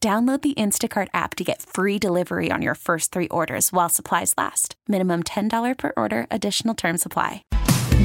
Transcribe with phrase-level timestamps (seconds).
[0.00, 4.34] Download the Instacart app to get free delivery on your first three orders while supplies
[4.36, 4.76] last.
[4.86, 7.44] Minimum $10 per order, additional term supply.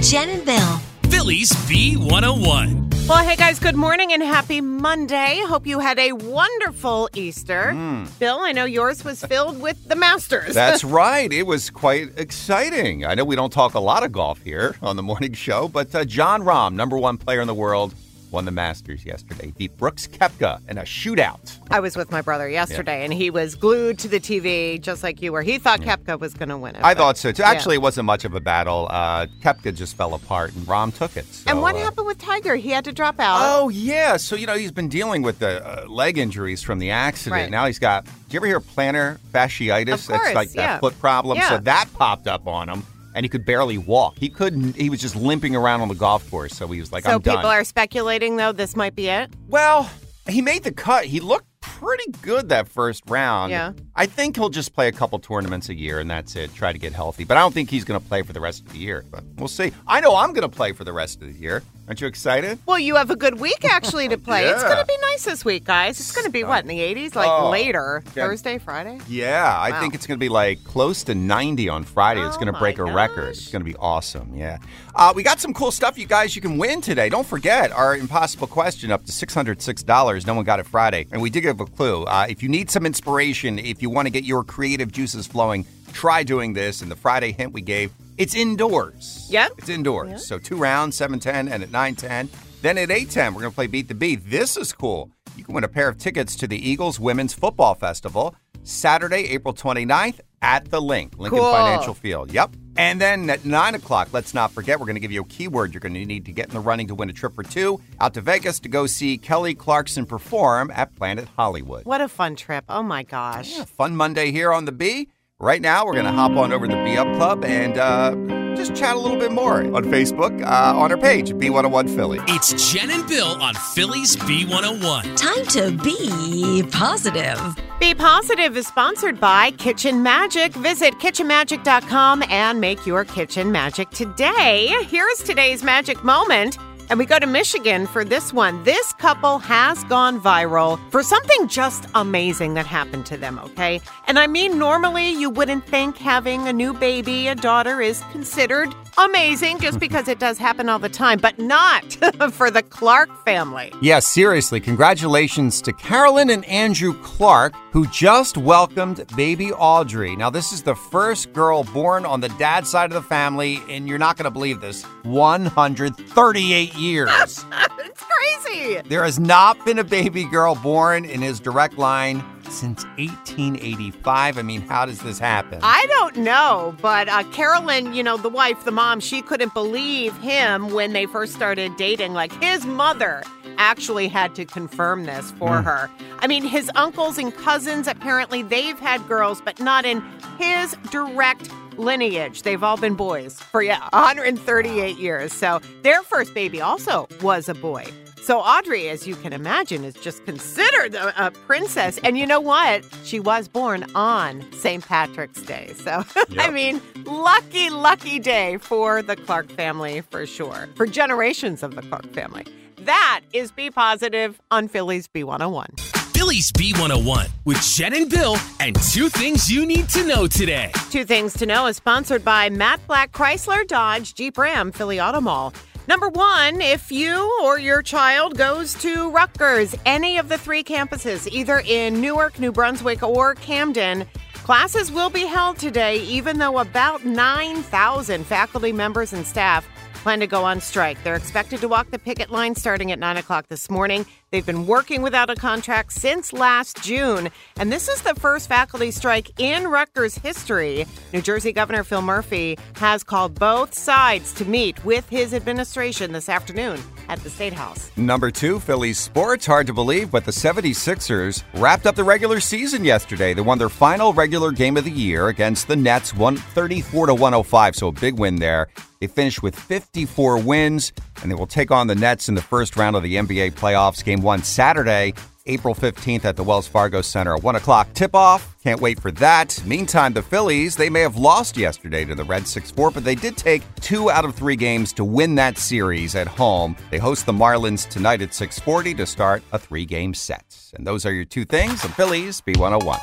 [0.01, 0.77] Jen and Bill.
[1.11, 3.07] Philly's B101.
[3.09, 5.43] Well, hey guys, good morning and happy Monday.
[5.45, 7.73] Hope you had a wonderful Easter.
[8.19, 10.55] Bill, I know yours was filled with the Masters.
[10.55, 11.31] That's right.
[11.31, 13.05] It was quite exciting.
[13.05, 15.93] I know we don't talk a lot of golf here on the morning show, but
[15.93, 17.93] uh, Jon Rahm, number one player in the world,
[18.31, 19.53] won the Masters yesterday.
[19.57, 21.57] Beat Brooks Koepka in a shootout.
[21.69, 25.21] I was with my brother yesterday and he was glued to the TV just like
[25.21, 25.41] you were.
[25.41, 26.81] He thought Koepka was going to win it.
[26.83, 27.41] I thought so too.
[27.43, 27.49] yeah.
[27.49, 28.87] Actually, it wasn't much of a battle.
[28.89, 31.25] Uh, Koepka just fell apart, and Rahm took it.
[31.25, 32.55] So, And what uh, happened with Tiger?
[32.55, 33.39] He had to drop out.
[33.41, 36.91] Oh yeah, so you know he's been dealing with the uh, leg injuries from the
[36.91, 37.41] accident.
[37.41, 37.51] Right.
[37.51, 38.05] Now he's got.
[38.05, 40.07] Do you ever hear plantar fasciitis?
[40.07, 41.39] Course, That's like that foot problem.
[41.47, 42.83] So that popped up on him,
[43.13, 44.17] and he could barely walk.
[44.17, 44.75] He couldn't.
[44.75, 46.55] He was just limping around on the golf course.
[46.55, 49.31] So he was like, so "I'm people are speculating, though, this might be it.
[49.47, 49.89] Well,
[50.27, 51.05] he made the cut.
[51.05, 53.51] He looked pretty good that first round.
[53.51, 53.73] Yeah.
[53.95, 56.53] I think he'll just play a couple tournaments a year and that's it.
[56.53, 57.23] Try to get healthy.
[57.23, 59.03] But I don't think he's going to play for the rest of the year.
[59.09, 59.71] But we'll see.
[59.87, 61.63] I know I'm going to play for the rest of the year.
[61.91, 62.57] Aren't you excited?
[62.65, 64.45] Well, you have a good week actually to play.
[64.47, 65.99] It's going to be nice this week, guys.
[65.99, 68.27] It's going to be what in the 80s, like Oh, later, yeah.
[68.27, 68.97] Thursday, Friday.
[69.09, 72.25] Yeah, I think it's going to be like close to 90 on Friday.
[72.25, 73.31] it's Oh going to break a record.
[73.31, 74.33] It's going to be awesome.
[74.33, 74.59] Yeah.
[74.95, 77.09] Uh, we got some cool stuff you guys you can win today.
[77.09, 80.25] Don't forget our impossible question up to $606.
[80.25, 81.07] No one got it Friday.
[81.11, 82.03] And we did give a clue.
[82.05, 85.65] Uh, if you need some inspiration, if you want to get your creative juices flowing,
[85.91, 86.81] try doing this.
[86.81, 89.27] And the Friday hint we gave, it's indoors.
[89.29, 89.51] Yep.
[89.57, 90.25] It's indoors.
[90.27, 92.29] So two rounds, 710 and at 910.
[92.61, 94.29] Then at 810, we're going to play Beat the Beat.
[94.29, 95.09] This is cool.
[95.35, 99.53] You can win a pair of tickets to the Eagles Women's Football Festival Saturday, April
[99.53, 101.51] 29th at the Linc, Lincoln Cool.
[101.51, 102.31] Financial Field.
[102.31, 102.55] Yep.
[102.77, 105.73] And then at 9 o'clock, let's not forget, we're going to give you a keyword
[105.73, 107.81] you're going to need to get in the running to win a trip for two
[107.99, 111.85] out to Vegas to go see Kelly Clarkson perform at Planet Hollywood.
[111.85, 112.63] What a fun trip.
[112.69, 113.57] Oh my gosh.
[113.57, 115.09] Yeah, fun Monday here on the B.
[115.41, 118.13] Right now, we're going to hop on over to the B Up Club and uh,
[118.55, 122.19] just chat a little bit more on Facebook uh, on our page, B101 Philly.
[122.27, 125.17] It's Jen and Bill on Philly's B101.
[125.17, 127.39] Time to be positive.
[127.79, 130.53] Be Positive is sponsored by Kitchen Magic.
[130.53, 134.67] Visit kitchenmagic.com and make your kitchen magic today.
[134.83, 136.59] Here's today's magic moment.
[136.91, 138.65] And we go to Michigan for this one.
[138.65, 143.79] This couple has gone viral for something just amazing that happened to them, okay?
[144.07, 148.75] And I mean, normally you wouldn't think having a new baby, a daughter, is considered
[148.97, 151.93] amazing just because it does happen all the time, but not
[152.31, 153.71] for the Clark family.
[153.81, 160.17] Yeah, seriously, congratulations to Carolyn and Andrew Clark, who just welcomed baby Audrey.
[160.17, 163.87] Now, this is the first girl born on the dad side of the family, and
[163.87, 167.45] you're not going to believe this 138 years.
[167.79, 168.81] it's crazy.
[168.87, 174.37] There has not been a baby girl born in his direct line since 1885.
[174.37, 175.59] I mean, how does this happen?
[175.63, 180.15] I don't know, but uh, Carolyn, you know, the wife, the mom, she couldn't believe
[180.17, 182.13] him when they first started dating.
[182.13, 183.23] Like his mother
[183.57, 185.89] actually had to confirm this for her.
[186.19, 190.03] I mean, his uncles and cousins apparently they've had girls, but not in
[190.37, 191.49] his direct
[191.81, 192.43] lineage.
[192.43, 195.33] They've all been boys for yeah, 138 years.
[195.33, 197.85] So their first baby also was a boy.
[198.21, 201.99] So Audrey, as you can imagine, is just considered a, a princess.
[202.03, 202.85] And you know what?
[203.03, 204.85] She was born on St.
[204.85, 205.73] Patrick's Day.
[205.75, 206.03] So,
[206.37, 211.81] I mean, lucky, lucky day for the Clark family for sure, for generations of the
[211.81, 212.45] Clark family.
[212.77, 215.90] That is Be Positive on Philly's B101.
[216.21, 220.71] Philly's B101 with Jen and Bill and two things you need to know today.
[220.91, 225.19] Two Things to Know is sponsored by Matt Blatt Chrysler Dodge Jeep Ram Philly Auto
[225.19, 225.51] Mall.
[225.87, 231.27] Number one, if you or your child goes to Rutgers, any of the three campuses,
[231.27, 234.05] either in Newark, New Brunswick, or Camden,
[234.43, 239.67] classes will be held today, even though about 9,000 faculty members and staff
[240.01, 241.01] plan to go on strike.
[241.03, 244.05] They're expected to walk the picket line starting at 9 o'clock this morning.
[244.31, 248.91] They've been working without a contract since last June, and this is the first faculty
[248.91, 250.85] strike in Rutgers history.
[251.13, 256.29] New Jersey Governor Phil Murphy has called both sides to meet with his administration this
[256.29, 256.79] afternoon
[257.11, 257.91] at the State House.
[257.97, 259.45] Number two, Phillies sports.
[259.45, 263.33] Hard to believe, but the 76ers wrapped up the regular season yesterday.
[263.33, 267.75] They won their final regular game of the year against the Nets, 134 to 105.
[267.75, 268.67] So a big win there.
[269.01, 272.77] They finished with 54 wins, and they will take on the Nets in the first
[272.77, 274.03] round of the NBA playoffs.
[274.03, 275.13] Game one Saturday,
[275.45, 277.33] April 15th at the Wells Fargo Center.
[277.33, 278.55] A 1 o'clock tip off.
[278.63, 279.61] Can't wait for that.
[279.65, 283.15] Meantime, the Phillies, they may have lost yesterday to the Reds 6 4, but they
[283.15, 286.75] did take two out of three games to win that series at home.
[286.91, 290.71] They host the Marlins tonight at 640 to start a three game set.
[290.75, 291.81] And those are your two things.
[291.81, 292.99] The Phillies, B101.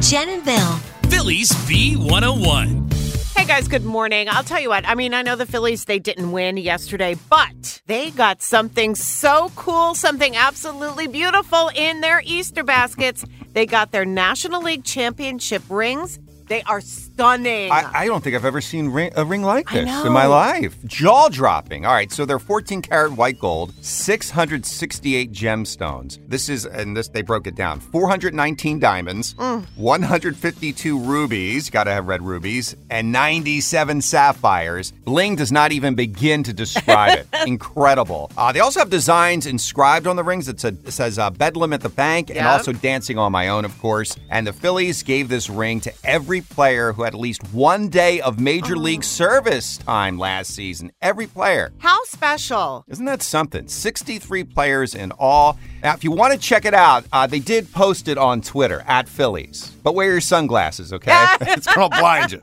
[0.00, 0.76] Jen and Bill.
[1.10, 3.03] Philly's B101.
[3.36, 4.28] Hey guys, good morning.
[4.30, 7.82] I'll tell you what, I mean, I know the Phillies, they didn't win yesterday, but
[7.86, 13.24] they got something so cool, something absolutely beautiful in their Easter baskets.
[13.52, 16.20] They got their National League Championship rings.
[16.46, 16.80] They are
[17.14, 17.70] stunning.
[17.70, 20.76] I, I don't think I've ever seen ring, a ring like this in my life.
[20.84, 21.86] Jaw dropping.
[21.86, 26.18] All right, so they're 14 karat white gold, 668 gemstones.
[26.28, 29.64] This is, and this they broke it down 419 diamonds, Mm.
[29.76, 34.90] 152 rubies, gotta have red rubies, and 97 sapphires.
[35.04, 37.26] Bling does not even begin to describe it.
[37.46, 38.30] Incredible.
[38.36, 40.46] Uh, they also have designs inscribed on the rings.
[40.46, 42.46] that said, it says uh, Bedlam at the Bank and Yep.
[42.46, 44.16] also Dancing on My Own, of course.
[44.30, 48.20] And the Phillies gave this ring to every player who had at least one day
[48.20, 50.92] of Major League service time last season.
[51.00, 51.72] Every player.
[51.78, 52.84] How special.
[52.88, 53.68] Isn't that something?
[53.68, 55.58] 63 players in all.
[55.82, 58.82] Now, if you want to check it out, uh, they did post it on Twitter
[58.86, 59.70] at Phillies.
[59.82, 61.12] But wear your sunglasses, okay?
[61.42, 62.40] it's going to blind you.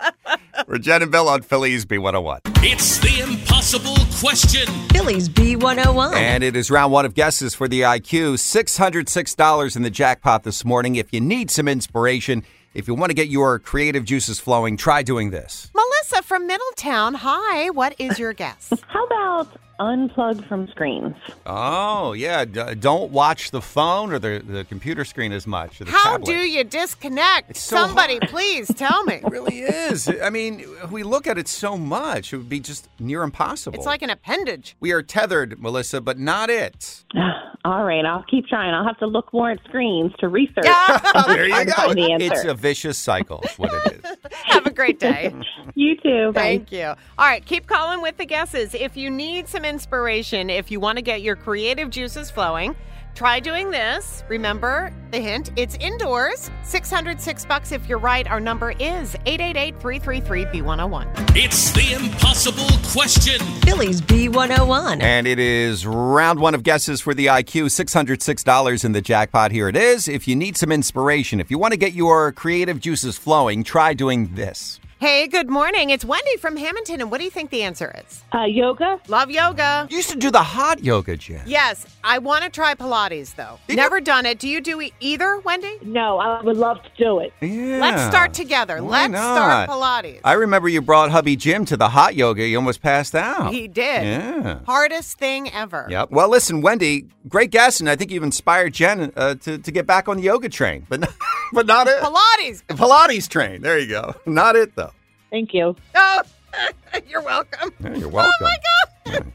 [0.67, 2.39] We're Jen and Bill on Philly's B101.
[2.63, 4.67] It's the impossible question.
[4.89, 6.13] Philly's B101.
[6.13, 8.33] And it is round one of guesses for the IQ.
[8.35, 10.95] $606 in the jackpot this morning.
[10.95, 12.43] If you need some inspiration,
[12.73, 15.69] if you want to get your creative juices flowing, try doing this.
[15.75, 17.69] Melissa from Middletown, hi.
[17.69, 18.71] What is your guess?
[18.87, 19.47] How about
[19.81, 21.15] unplug from screens?
[21.45, 22.45] Oh, yeah.
[22.45, 25.81] D- don't watch the phone or the, the computer screen as much.
[25.81, 26.25] Or the How tablet.
[26.25, 27.57] do you disconnect?
[27.57, 28.29] So Somebody, hard.
[28.29, 29.15] please tell me.
[29.21, 30.09] It really is.
[30.21, 33.77] I mean, if we look at it so much, it would be just near impossible.
[33.77, 34.75] It's like an appendage.
[34.79, 37.03] we are tethered, Melissa, but not it.
[37.63, 38.73] All right, I'll keep trying.
[38.73, 40.63] I'll have to look more at screens to research.
[40.65, 42.17] there try to find the.
[42.19, 44.17] It's a vicious cycle, is what it is.
[44.45, 45.31] Have a great day.
[45.75, 46.31] You too.
[46.33, 46.41] Bye.
[46.41, 46.85] Thank you.
[46.85, 48.73] All right, keep calling with the guesses.
[48.73, 52.75] If you need some inspiration, if you want to get your creative juices flowing,
[53.15, 54.25] try doing this.
[54.27, 56.51] Remember the hint, it's indoors.
[56.63, 58.27] 606 bucks if you're right.
[58.27, 61.37] Our number is 888-333-B101.
[61.37, 63.39] It's the impossible question.
[63.61, 65.01] Philly's B101.
[65.01, 67.67] And it is round one of guesses for the IQ.
[67.67, 69.51] $606 in the jackpot.
[69.51, 70.09] Here it is.
[70.09, 73.93] If you need some inspiration, if you want to get your creative juices flowing, try
[73.93, 74.80] doing this.
[75.01, 75.89] Hey, good morning.
[75.89, 78.23] It's Wendy from Hamilton, and what do you think the answer is?
[78.31, 78.99] Uh, yoga?
[79.07, 79.87] Love yoga.
[79.89, 81.41] You used to do the hot yoga, Jen.
[81.47, 83.57] Yes, I want to try Pilates though.
[83.67, 84.37] Did Never done it.
[84.37, 85.79] Do you do e- either, Wendy?
[85.81, 87.33] No, I would love to do it.
[87.41, 87.79] Yeah.
[87.79, 88.83] Let's start together.
[88.83, 89.67] Why Let's not?
[89.67, 90.19] start Pilates.
[90.23, 92.45] I remember you brought hubby Jim to the hot yoga.
[92.45, 93.51] You almost passed out.
[93.51, 94.03] He did.
[94.03, 94.59] Yeah.
[94.67, 95.87] Hardest thing ever.
[95.89, 96.11] Yep.
[96.11, 99.87] Well, listen, Wendy, great guess, and I think you've inspired Jen uh, to, to get
[99.87, 101.13] back on the yoga train, but not,
[101.53, 102.01] but not it.
[102.01, 102.63] Pilates.
[102.67, 103.61] Pilates train.
[103.61, 104.15] There you go.
[104.25, 104.91] Not it though.
[105.29, 105.75] Thank you.
[105.95, 106.21] Oh,
[107.07, 107.71] you're welcome.
[107.83, 108.33] Yeah, you're welcome.
[108.41, 108.57] Oh
[109.05, 109.31] my God.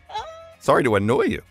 [0.61, 1.43] Sorry to annoy you.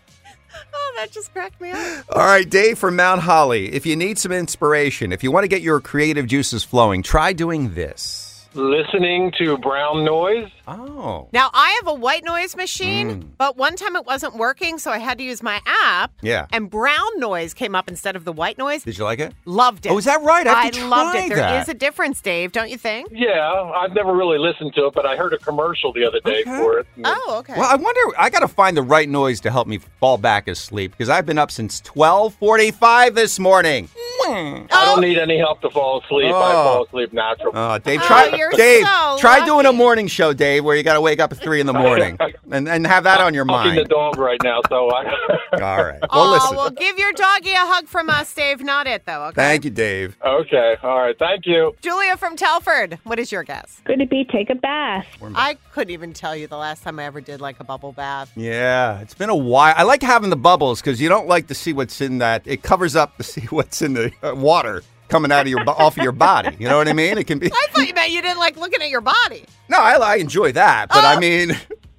[0.74, 2.04] Oh, that just cracked me up.
[2.10, 3.72] All right, Dave from Mount Holly.
[3.72, 7.32] If you need some inspiration, if you want to get your creative juices flowing, try
[7.32, 8.25] doing this.
[8.56, 10.50] Listening to brown noise.
[10.66, 11.28] Oh.
[11.32, 13.28] Now, I have a white noise machine, mm.
[13.38, 16.12] but one time it wasn't working, so I had to use my app.
[16.22, 16.46] Yeah.
[16.50, 18.82] And brown noise came up instead of the white noise.
[18.82, 19.32] Did you like it?
[19.44, 19.90] Loved it.
[19.90, 20.46] Oh, is that right?
[20.46, 21.28] I have to loved try it.
[21.28, 21.68] There is that.
[21.68, 23.08] a difference, Dave, don't you think?
[23.12, 26.40] Yeah, I've never really listened to it, but I heard a commercial the other day
[26.40, 26.58] Okay.
[26.58, 26.86] for it.
[27.04, 27.54] Oh, okay.
[27.56, 28.00] Well, I wonder.
[28.18, 31.26] I got to find the right noise to help me fall back asleep because I've
[31.26, 33.88] been up since twelve forty-five this morning.
[34.34, 35.00] I don't oh.
[35.00, 36.26] need any help to fall asleep.
[36.26, 36.64] I Oh.
[36.64, 37.52] fall asleep natural.
[37.54, 39.76] Oh, Dave, Oh, try you're Dave, so try doing a lucky.
[39.78, 42.18] morning show, Dave, where you got to wake up at three in the morning
[42.50, 43.88] and and have that on your Walking the mind.
[43.88, 45.04] dog right now, so I.
[45.62, 45.98] All right.
[46.00, 46.56] Well, oh, listen.
[46.56, 48.60] well, give your doggy a hug from us, Dave.
[48.62, 49.24] Not it, though.
[49.26, 49.34] Okay.
[49.36, 50.16] Thank you, Dave.
[50.24, 51.74] okay, all right, thank you.
[51.80, 52.98] Julia from Telford.
[53.04, 53.80] What is your guess?
[53.84, 55.06] Could it be take a bath?
[55.34, 58.32] I couldn't even tell you the last time I ever did like a bubble bath.
[58.36, 59.74] Yeah, it's been a while.
[59.76, 62.42] I like having the bubbles because you don't like to see what's in that.
[62.44, 66.02] It covers up to see what's in the water coming out of your off of
[66.02, 66.56] your body.
[66.58, 67.16] You know what I mean?
[67.18, 67.46] It can be.
[67.52, 69.44] I thought you meant you didn't like looking at your body.
[69.68, 71.06] No, I, I enjoy that, but Oh.
[71.06, 71.56] I mean,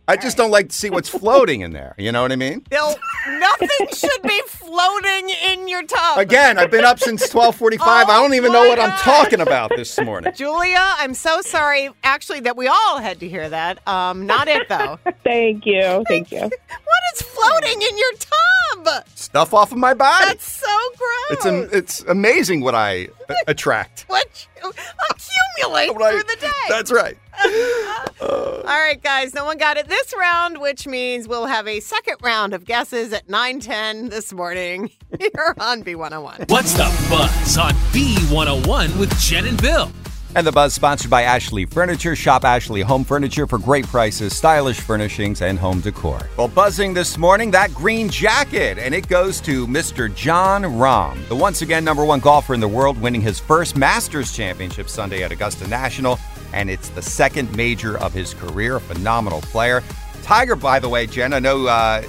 [0.10, 1.94] I just don't like to see what's floating in there.
[1.98, 2.60] You know what I mean?
[2.70, 2.96] Bill,
[3.28, 6.18] nothing should be floating in your tub.
[6.18, 8.08] Again, I've been up since twelve forty-five.
[8.10, 10.34] I don't even know Oh my what I'm talking about this morning.
[10.34, 11.90] Julia, I'm so sorry.
[12.04, 13.86] Actually, that we all had to hear that.
[13.88, 14.98] Um, not it though.
[15.24, 16.04] Thank you.
[16.08, 16.40] Thank you.
[16.42, 19.04] what is floating in your tub?
[19.16, 20.26] Stuff off of my body.
[20.26, 20.68] That's so
[20.98, 21.10] gross.
[21.32, 24.06] It's am- it's amazing what I uh, attract.
[24.08, 24.72] what you
[25.10, 26.48] accumulate What I- through the day.
[26.70, 27.18] That's right.
[28.22, 29.34] All right, guys.
[29.34, 33.14] No one got it this round, which means we'll have a second round of guesses
[33.14, 34.90] at 9:10 this morning
[35.20, 36.50] here on B101.
[36.50, 39.92] What's the buzz on B101 with Jen and Bill?
[40.36, 42.16] And the buzz sponsored by Ashley Furniture.
[42.16, 46.30] Shop Ashley Home Furniture for great prices, stylish furnishings, and home decor.
[46.38, 50.14] Well, buzzing this morning, that green jacket, and it goes to Mr.
[50.14, 54.36] Jon Rahm, the once again number one golfer in the world, winning his first Masters
[54.36, 56.20] Championship Sunday at Augusta National,
[56.54, 58.76] and it's the second major of his career.
[58.76, 59.82] A phenomenal player.
[60.24, 62.04] Tiger, by the way, Jen, I know uh,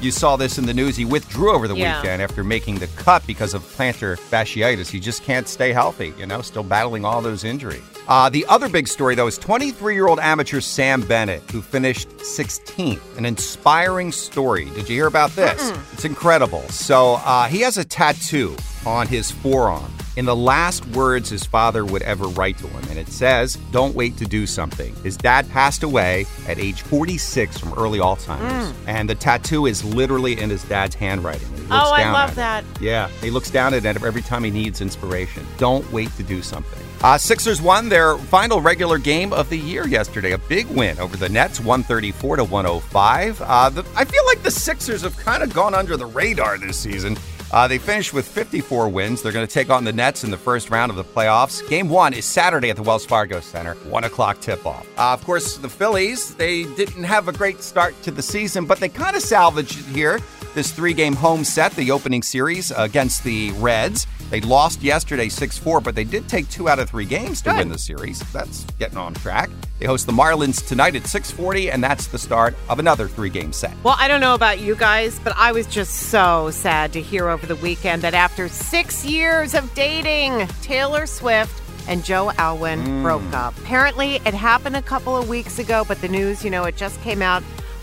[0.00, 0.96] you- saw this in the news.
[0.96, 2.00] He withdrew over the Yeah.
[2.00, 4.88] weekend after making the cut because of plantar fasciitis.
[4.88, 7.82] He just can't stay healthy, you know, still battling all those injuries.
[8.08, 12.08] Uh, the other big story, though, is 23 year old amateur Sam Bennett, who finished
[12.24, 13.00] 16th.
[13.16, 14.64] An inspiring story.
[14.74, 15.72] Did you hear about this?
[15.92, 16.64] It's incredible.
[16.70, 19.92] So uh, he has a tattoo on his forearm.
[20.16, 23.94] In the last words his father would ever write to him, and it says, Don't
[23.94, 24.94] wait to do something.
[24.96, 30.38] His dad passed away at age 46 from early Alzheimer's, and the tattoo is literally
[30.40, 31.48] in his dad's handwriting.
[31.70, 32.74] Oh, I love at it.
[32.74, 32.82] that.
[32.82, 35.46] Yeah, he looks down at it every time he needs inspiration.
[35.58, 36.82] Don't wait to do something.
[37.02, 40.32] Uh, Sixers won their final regular game of the year yesterday.
[40.32, 43.40] A big win over the Nets, 134 to 105.
[43.40, 46.76] Uh, the, I feel like the Sixers have kind of gone under the radar this
[46.76, 47.16] season.
[47.52, 49.22] Uh, they finished with 54 wins.
[49.22, 51.68] They're going to take on the Nets in the first round of the playoffs.
[51.68, 54.86] Game one is Saturday at the Wells Fargo Center, 1 o'clock tip off.
[54.96, 58.78] Uh, of course, the Phillies, they didn't have a great start to the season, but
[58.78, 60.20] they kind of salvaged it here.
[60.54, 64.06] This three game home set, the opening series against the Reds.
[64.30, 67.52] They lost yesterday 6 4, but they did take two out of three games to
[67.52, 68.20] win the series.
[68.32, 69.50] That's getting on track.
[69.80, 73.72] They host the Marlins tonight at 6:40, and that's the start of another three-game set.
[73.82, 77.28] Well, I don't know about you guys, but I was just so sad to hear
[77.28, 83.02] over the weekend that after six years of dating, Taylor Swift and Joe Alwyn mm.
[83.02, 83.56] broke up.
[83.58, 87.00] Apparently, it happened a couple of weeks ago, but the news, you know, it just
[87.00, 87.42] came out.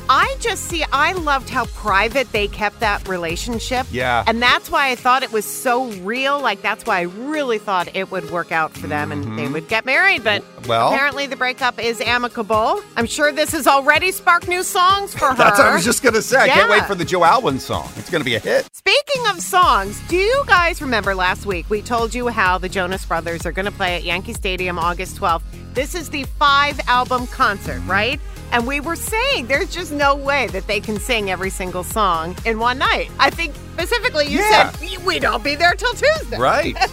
[0.10, 3.86] I just see, I loved how private they kept that relationship.
[3.92, 4.24] Yeah.
[4.28, 6.40] And that's why I thought it was so real.
[6.40, 9.54] Like, that's why I really thought it would work out for them and they mm-hmm.
[9.54, 10.24] would get married.
[10.24, 12.82] But Well- apparently, the breakup is amicable.
[12.96, 15.36] I'm sure this has already sparked new songs for her.
[15.38, 16.38] That's what I was just gonna say.
[16.38, 17.90] I can't wait for the Joe Alwyn song.
[17.96, 18.68] It's gonna be a hit.
[18.74, 23.06] Speaking of songs, do you guys remember last week we told you how the Jonas
[23.06, 25.42] Brothers are going to play at Yankee Stadium August 12th?
[25.74, 28.20] This is the five album concert, right?
[28.51, 32.36] And we were saying there's just no way that they can sing every single song
[32.46, 33.10] in one night.
[33.20, 34.72] I think specifically you Yeah.
[34.72, 36.38] said we don't be there till Tuesday.
[36.38, 36.77] Right.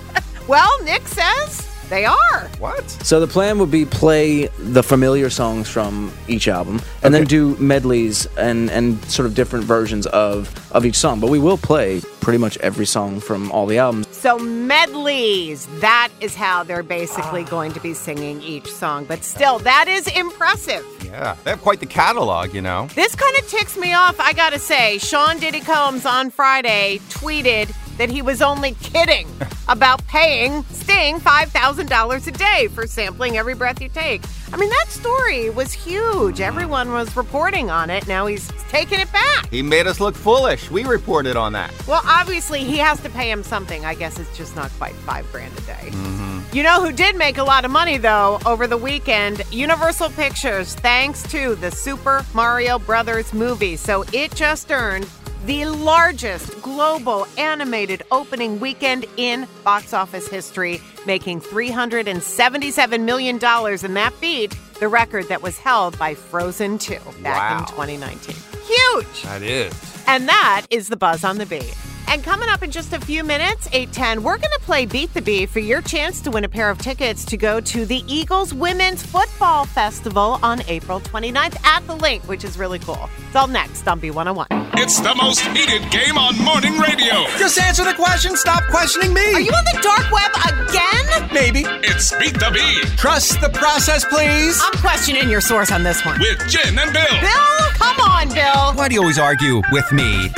[0.47, 2.51] Well, Nick says they are.
[2.59, 2.91] what?
[2.91, 7.57] So the plan would be play the familiar songs from each album, and then do
[7.57, 11.19] medleys and and sort of different versions of of each song.
[11.19, 14.07] But we will play pretty much every song from all the albums.
[14.15, 17.49] So medleys, that is how they're basically ah.
[17.51, 19.07] going to be singing each song.
[19.07, 20.85] But still, that is impressive.
[21.15, 21.37] Yeah.
[21.45, 22.89] They have quite the catalog, you know.
[22.95, 24.99] This kind of ticks me off, I gotta say.
[24.99, 29.29] Sean Diddy Combs on Friday tweeted, that he was only kidding
[29.69, 34.23] about paying Sting $5,000 a day for sampling every breath you take.
[34.53, 36.41] I mean, that story was huge.
[36.41, 38.07] Everyone was reporting on it.
[38.07, 39.49] Now he's taking it back.
[39.51, 40.71] He made us look foolish.
[40.71, 41.73] We reported on that.
[41.87, 43.85] Well, obviously, he has to pay him something.
[43.85, 45.91] I guess it's just not quite five grand a day.
[45.91, 46.34] Mm-hmm.
[46.55, 49.43] You know who did make a lot of money, though, over the weekend?
[49.51, 53.75] Universal Pictures, thanks to the Super Mario Brothers movie.
[53.75, 55.09] So it just earned
[55.47, 64.15] the largest global animated opening weekend in box office history, making $377 million, and that
[64.21, 68.37] beat the record that was held by Frozen 2 back in 2019.
[68.65, 69.23] Huge!
[69.25, 69.75] That is.
[70.07, 71.75] And that is the buzz on the beat.
[72.09, 75.23] And coming up in just a few minutes, 810, we're going to play Beat the
[75.23, 78.55] Bee for your chance to win a pair of tickets to go to the Eagles
[78.55, 83.09] Women's Football Festival on April 29th at the Linc, which is really cool.
[83.27, 84.47] It's all next on B101.
[84.77, 87.25] It's the most heated game on morning radio.
[87.39, 88.37] Just answer the question.
[88.37, 89.33] Stop questioning me.
[89.35, 90.31] Are you on the dark web
[90.69, 91.29] again?
[91.33, 91.65] Maybe.
[91.87, 94.61] It's Beat the Bee Trust the process, please.
[94.63, 96.19] I'm questioning your source on this one.
[96.21, 97.21] with Jen and Bill.
[97.21, 98.73] Bill, come on, Bill.
[98.75, 100.31] Why do you always argue with me?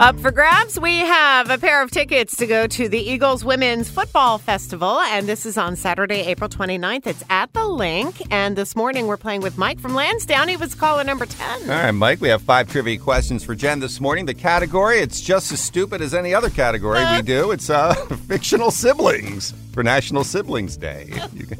[0.00, 3.88] Up for grabs, we have a pair of tickets to go to the Eagles Women's
[3.88, 7.06] Football Festival, and this is on Saturday, April 29th.
[7.06, 10.48] It's at the Linc, and this morning we're playing with Mike from Lansdowne.
[10.48, 11.62] He was caller number 10.
[11.62, 14.26] All right, Mike, we have five trivia questions for Jen this morning.
[14.26, 17.50] The category, it's just as stupid as any other category we do.
[17.50, 17.94] It's uh,
[18.28, 21.08] fictional siblings for National Siblings Day.
[21.32, 21.58] You can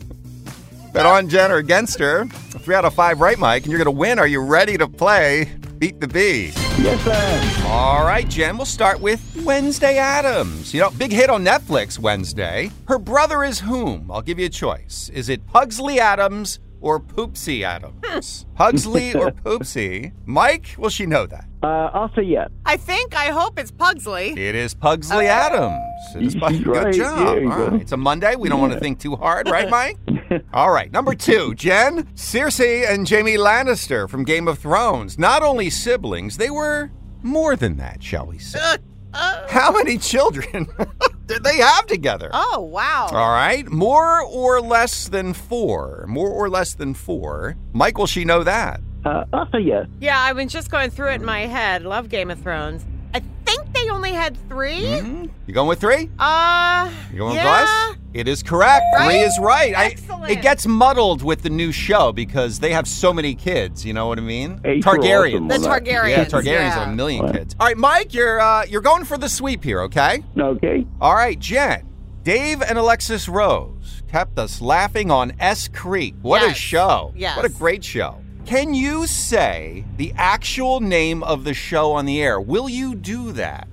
[0.92, 2.26] bet on Jen or against her.
[2.26, 4.18] Three out of five right, Mike, and you're going to win.
[4.18, 6.50] Are you ready to play Beat the Bee?
[6.82, 7.66] Yes, I am.
[7.66, 10.74] All right, Jen, we'll start with Wednesday Addams.
[10.74, 12.70] You know, big hit on Netflix Wednesday.
[12.88, 14.10] Her brother is whom?
[14.10, 15.08] I'll give you a choice.
[15.14, 18.44] Is it Pugsley Addams or Poopsie Addams?
[18.56, 20.12] Pugsley or Poopsie?
[20.26, 21.44] Mike, will she know that?
[21.62, 22.50] Uh, I'll say yes.
[22.66, 24.30] I think, I hope it's Pugsley.
[24.30, 25.80] It is Pugsley Addams.
[26.16, 26.64] It is Pugsley.
[26.64, 27.18] Good job.
[27.28, 27.68] All go.
[27.68, 27.80] right.
[27.80, 28.34] It's a Monday.
[28.34, 29.96] We don't want to think too hard, right, Mike?
[30.52, 30.90] All right.
[30.92, 35.18] Number two, Jen, Cersei and Jaime Lannister from Game of Thrones.
[35.18, 36.90] Not only siblings, they were
[37.22, 38.58] more than that, shall we say.
[38.58, 38.76] Uh,
[39.14, 39.48] uh.
[39.48, 40.68] How many children
[41.26, 42.30] did they have together?
[42.32, 43.08] Oh, wow.
[43.10, 43.66] All right.
[43.68, 46.04] More or less than four.
[46.08, 47.56] More or less than four.
[47.72, 48.80] Mike, will she know that?
[49.04, 49.86] Uh, I'll say yes.
[50.00, 51.82] Yeah, I was just going through it in my head.
[51.84, 52.84] Love Game of Thrones.
[53.14, 56.10] I think they only had 3 You going with three?
[56.18, 57.44] Uh, You going yeah.
[57.60, 57.96] with us?
[58.14, 58.84] It is correct.
[58.98, 59.74] Three is right.
[59.76, 60.30] I- Excellent.
[60.30, 63.84] it gets muddled with the new show because they have so many kids.
[63.84, 64.60] You know what I mean?
[64.64, 65.34] Eight were Targaryens.
[65.34, 65.84] awesome The that.
[65.84, 66.08] Targaryens.
[66.10, 66.70] Yeah, Targaryens yeah.
[66.70, 67.34] have a million Right.
[67.34, 67.54] kids.
[67.60, 70.24] All right, Mike, you're uh, you're going for the sweep here, okay?
[70.38, 70.86] Okay.
[71.00, 71.84] All right, Jen.
[72.24, 76.14] Dave and Alexis Rose kept us laughing on S Creek.
[76.22, 77.12] What a show.
[77.16, 77.36] Yes.
[77.36, 78.20] What a great show.
[78.46, 82.40] Can you say the actual name of the show on the air?
[82.40, 83.67] Will you do that?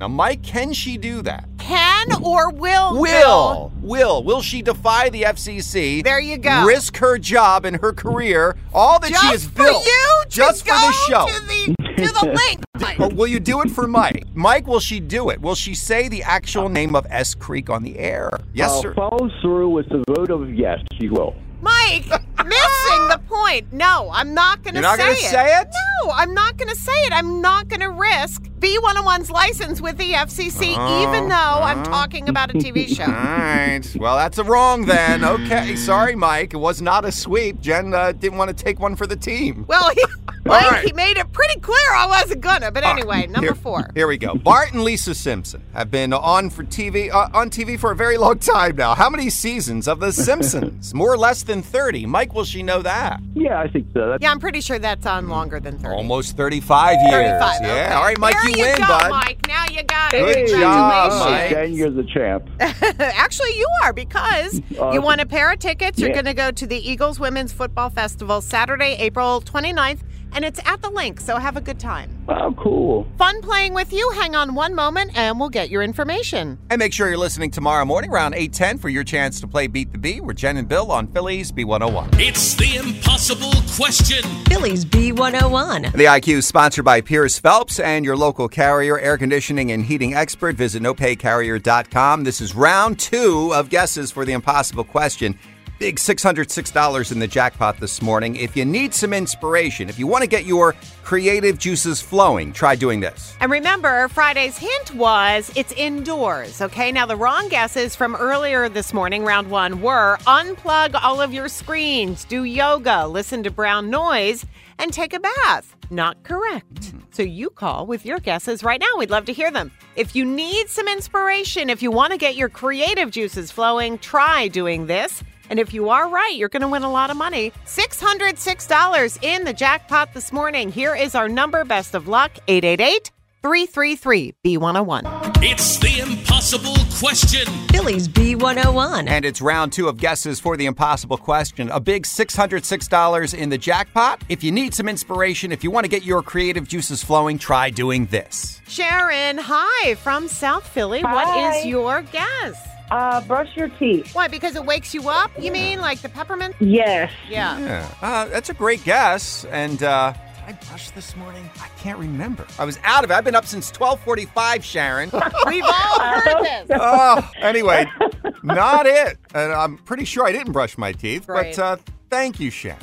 [0.00, 1.46] Now, Mike, can she do that?
[1.58, 2.98] Can or will?
[2.98, 3.02] Will.
[3.02, 3.72] Bill?
[3.82, 4.24] Will.
[4.24, 6.02] Will she defy the FCC?
[6.02, 6.64] There you go.
[6.64, 9.84] Risk her job and her career, all that Just she has for built.
[9.84, 11.26] you to just for go the show.
[11.26, 12.98] To the, to the Linc.
[12.98, 14.24] Or oh, will you do it for Mike?
[14.32, 15.38] Mike, will she do it?
[15.42, 18.30] Will she say the actual name of S Creek on the air?
[18.54, 18.94] Yes, I'll sir.
[18.94, 21.34] follow through with the vote of yes, she will.
[21.60, 22.06] Mike,
[22.46, 23.70] missing the point.
[23.70, 24.96] No, I'm not going to say it.
[24.96, 25.68] You're not gonna say it?
[26.04, 27.12] No, I'm not going to say it.
[27.12, 32.28] I'm not going to risk B101's license with the FCC, Oh, even though I'm talking
[32.28, 33.04] about a TV show.
[33.10, 33.80] right.
[33.96, 35.24] Well, that's a wrong then.
[35.24, 35.76] Okay.
[35.76, 36.54] Sorry, Mike.
[36.54, 37.60] It was not a sweep.
[37.60, 39.64] Jen uh, didn't want to take one for the team.
[39.68, 40.04] Well, he,
[40.44, 40.84] Mike, right.
[40.86, 42.70] he made it pretty clear I wasn't gonna.
[42.70, 43.90] But anyway, number Here- four.
[43.94, 44.34] Here we go.
[44.34, 48.16] Bart and Lisa Simpson have been on for TV uh, on TV for a very
[48.18, 48.94] long time now.
[48.94, 50.94] How many seasons of The Simpsons?
[50.94, 52.06] More or less than 30.
[52.06, 53.20] Mike, will she know that?
[53.34, 54.10] Yeah, I think so.
[54.10, 55.94] That's Yeah, I'm pretty sure that's on longer than 30.
[55.94, 57.12] Almost 35 years.
[57.40, 57.60] 35.
[57.62, 57.96] Yeah.
[57.96, 59.10] All right, Mike, there you, win, go, bud.
[59.10, 59.46] Mike.
[59.48, 60.24] Now you got it.
[60.24, 61.50] Good Hey, job, uh, Mike.
[61.50, 62.48] Jen, you're the champ.
[63.00, 65.02] Actually, you are because you Awesome.
[65.02, 65.98] won a pair of tickets.
[65.98, 66.14] You're Yeah.
[66.14, 70.00] going to go to the Eagles Women's Football Festival Saturday, April 29th,
[70.34, 72.10] and it's at the Linc, so have a good time.
[72.26, 73.06] Wow, cool.
[73.18, 74.10] Fun playing with you.
[74.14, 76.58] Hang on one moment and we'll get your information.
[76.70, 79.92] And make sure you're listening tomorrow morning around 8:10 for your chance to play Beat
[79.92, 82.20] the Bee with Jen and Bill on Philly's B101.
[82.20, 84.22] It's the impossible question.
[84.46, 85.92] Philly's B101.
[85.92, 90.14] The IQ is sponsored by Pierce Phelps and your local carrier air conditioning and heating
[90.14, 90.56] expert.
[90.56, 92.24] Visit nopaycarrier.com.
[92.24, 95.38] This is round two of guesses for the impossible question.
[95.80, 98.36] Big $606 in the jackpot this morning.
[98.36, 102.76] If you need some inspiration, if you want to get your creative juices flowing, try
[102.76, 103.34] doing this.
[103.40, 106.92] And remember, Friday's hint was it's indoors, okay?
[106.92, 111.48] Now, the wrong guesses from earlier this morning, round one, were unplug all of your
[111.48, 114.44] screens, do yoga, listen to brown noise,
[114.78, 115.74] and take a bath.
[115.88, 116.74] Not correct.
[116.74, 116.98] Mm-hmm.
[117.12, 118.98] So you call with your guesses right now.
[118.98, 119.72] We'd love to hear them.
[119.96, 124.46] If you need some inspiration, if you want to get your creative juices flowing, try
[124.46, 125.24] doing this.
[125.50, 127.52] And if you are right, you're going to win a lot of money.
[127.66, 130.70] $606 in the jackpot this morning.
[130.70, 131.64] Here is our number.
[131.64, 133.10] Best of luck 888
[133.42, 135.42] 333 B101.
[135.42, 137.46] It's the impossible question.
[137.72, 139.08] Billy's B101.
[139.08, 141.70] And it's round two of guesses for the impossible question.
[141.70, 144.22] A big $606 in the jackpot.
[144.28, 147.70] If you need some inspiration, if you want to get your creative juices flowing, try
[147.70, 148.60] doing this.
[148.68, 151.02] Sharon, hi from South Philly.
[151.02, 151.58] What Hi.
[151.58, 152.68] is your guess?
[152.90, 154.14] Uh, brush your teeth.
[154.14, 154.26] Why?
[154.28, 155.30] Because it wakes you up?
[155.38, 156.56] You mean like the peppermint?
[156.60, 157.12] Yes.
[157.28, 157.58] Yeah.
[157.58, 159.44] Yeah, uh, that's a great guess.
[159.46, 161.48] And uh, did I brush this morning?
[161.60, 162.44] I can't remember.
[162.58, 163.14] I was out of it.
[163.14, 165.10] I've been up since 12:45, Sharon.
[165.46, 166.70] We've all heard this.
[166.80, 167.86] oh, anyway,
[168.42, 169.18] not it.
[169.34, 171.28] And I'm pretty sure I didn't brush my teeth.
[171.28, 171.54] Right.
[171.56, 171.76] But uh,
[172.10, 172.78] thank you, Sharon.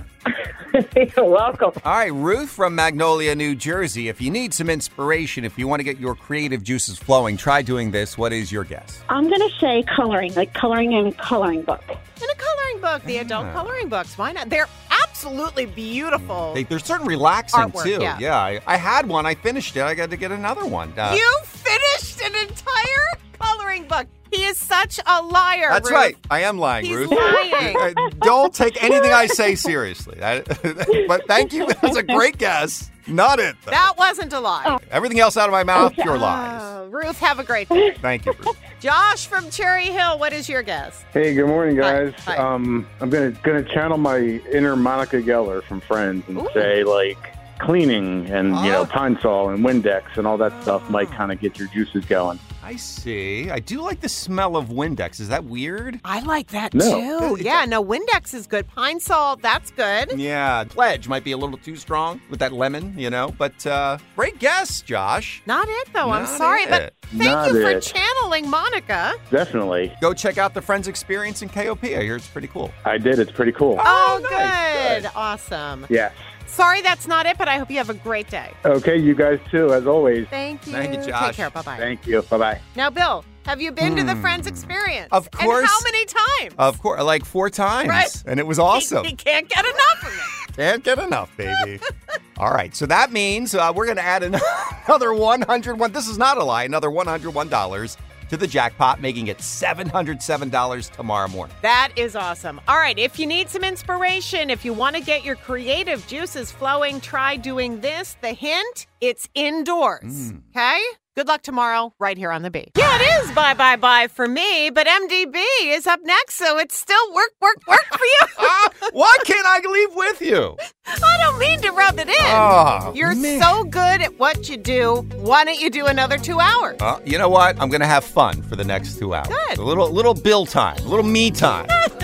[0.96, 1.72] You're welcome.
[1.84, 4.10] All right, Ruth from Magnolia, New Jersey.
[4.10, 7.62] If you need some inspiration, if you want to get your creative juices flowing, try
[7.62, 8.18] doing this.
[8.18, 9.02] What is your guess?
[9.10, 11.84] I'm going to say coloring, like coloring in a coloring book.
[11.90, 14.18] In a coloring book, the adult coloring books.
[14.18, 14.50] Why not?
[14.50, 14.70] They're
[15.04, 16.54] absolutely beautiful.
[16.54, 18.02] They, they're certain relaxing Artwork, too.
[18.02, 18.38] yeah.
[18.38, 19.26] I, I had one.
[19.26, 19.84] I finished it.
[19.84, 20.94] I got to get another one.
[20.98, 24.08] Uh, you finished an entire coloring book.
[24.32, 25.70] He is such a liar.
[25.70, 25.98] That's Ruth.
[25.98, 26.18] right.
[26.30, 27.12] I am lying, He's Ruth.
[27.12, 27.76] lying.
[27.98, 30.22] Uh, Don't take anything I say seriously.
[30.22, 30.42] I-
[31.08, 31.66] but thank you.
[31.66, 32.92] That was a great guess.
[33.08, 33.56] Not it.
[33.64, 33.72] though.
[33.72, 34.80] That wasn't a lie.
[34.92, 36.62] Everything else out of my mouth, pure lies.
[36.62, 37.94] Uh, Ruth, have a great day.
[38.02, 38.58] Thank you, Ruth.
[38.82, 41.06] Josh from Cherry Hill, what is your guess?
[41.14, 42.14] Hey, good morning, guys.
[42.26, 42.36] Hi.
[42.36, 44.20] Um, I'm gonna gonna channel my
[44.52, 46.50] inner Monica Geller from Friends and Ooh.
[46.54, 48.86] say like cleaning and you know Oh.
[48.86, 52.40] Pine Sol and Windex and all that stuff might kind of get your juices going.
[52.68, 53.50] I see.
[53.50, 55.22] I do like the smell of Windex.
[55.22, 56.02] Is that weird?
[56.04, 57.38] I like that No.
[57.38, 57.42] too.
[57.42, 58.68] Yeah, no, Windex is good.
[58.68, 60.20] Pine salt, that's good.
[60.20, 63.34] Yeah, Pledge might be a little too strong with that lemon, you know.
[63.38, 65.42] But uh, great guess, Josh.
[65.46, 66.10] Not it though.
[66.12, 66.94] I'm Not sorry, but it.
[67.04, 67.82] thank Not you for it.
[67.84, 69.14] channeling Monica.
[69.32, 71.86] Definitely, Go check out the Friends Experience in KOP.
[71.86, 72.74] I hear it's pretty cool.
[72.84, 73.18] I did.
[73.20, 73.80] It's pretty cool.
[73.82, 75.12] Oh, nice, good.
[75.16, 75.86] Awesome.
[75.90, 76.12] Yes.
[76.58, 78.52] Sorry that's not it, but I hope you have a great day.
[78.66, 80.28] Okay, you guys too, as always.
[80.28, 80.74] Thank you.
[80.74, 81.52] Thank you, Take care.
[81.52, 81.78] Bye bye.
[81.78, 82.24] Thank you.
[82.24, 82.62] Bye bye.
[82.76, 85.10] Now, Bill, have you been to the Friends Experience?
[85.12, 85.70] Of And course.
[85.70, 86.56] how many times?
[86.58, 87.90] Of course, like four times.
[87.90, 88.24] Right.
[88.26, 89.06] And it was awesome.
[89.06, 90.54] He, can't get enough of it.
[90.58, 91.80] Can't get enough, baby.
[92.38, 94.24] All right, so that means uh, we're going to add
[94.88, 95.92] another 101.
[95.92, 96.64] This is not a lie.
[96.64, 97.98] Another $101
[98.30, 101.56] to the jackpot, making it $707 tomorrow morning.
[101.62, 102.60] That is awesome.
[102.68, 106.52] All right, if you need some inspiration, if you want to get your creative juices
[106.52, 108.18] flowing, try doing this.
[108.22, 110.34] The hint, it's indoors.
[110.34, 110.42] Mm.
[110.56, 110.82] Okay?
[111.18, 112.68] Good luck tomorrow, right here on the B.
[112.78, 116.78] Yeah, it is bye bye bye for me, but MDB is up next, so it's
[116.78, 118.20] still work, work, work for you.
[118.40, 120.56] Ah, why can't I leave with you?
[120.86, 122.14] I don't mean to rub it in.
[122.20, 123.42] Oh, You're man.
[123.42, 125.08] so good at what you do.
[125.16, 126.80] Why don't you do another two hours?
[126.80, 127.60] Uh, you know what?
[127.60, 129.28] I'm going to have fun for the next two hours.
[129.28, 129.58] Good.
[129.58, 131.66] A little, little Bill time, a little me time.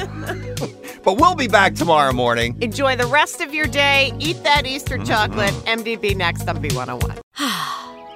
[1.03, 2.57] but we'll be back tomorrow morning.
[2.61, 4.11] Enjoy the rest of your day.
[4.17, 5.53] Eat that Easter chocolate.
[5.65, 7.21] MDB next on B101.